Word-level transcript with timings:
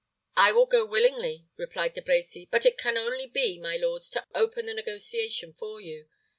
"I 0.35 0.51
will 0.51 0.65
go 0.65 0.83
willingly," 0.83 1.45
replied 1.57 1.93
De 1.93 2.01
Brecy; 2.01 2.47
"but 2.49 2.65
it 2.65 2.75
can 2.79 2.97
only 2.97 3.27
be, 3.27 3.59
my 3.59 3.77
lords, 3.77 4.09
to 4.09 4.25
open 4.33 4.65
the 4.65 4.73
negotiation 4.73 5.53
for 5.53 5.79
you. 5.79 6.07